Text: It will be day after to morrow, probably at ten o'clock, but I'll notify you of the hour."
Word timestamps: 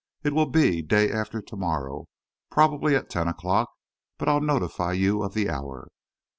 It 0.23 0.33
will 0.33 0.47
be 0.47 0.81
day 0.81 1.11
after 1.11 1.43
to 1.43 1.55
morrow, 1.55 2.07
probably 2.49 2.95
at 2.95 3.07
ten 3.07 3.27
o'clock, 3.27 3.69
but 4.17 4.27
I'll 4.27 4.41
notify 4.41 4.93
you 4.93 5.21
of 5.21 5.35
the 5.35 5.47
hour." 5.47 5.89